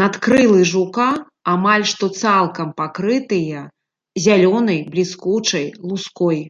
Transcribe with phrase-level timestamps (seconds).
[0.00, 1.06] Надкрылы жука
[1.54, 3.60] амаль што цалкам пакрытыя
[4.26, 6.40] залёнай бліскучай луской.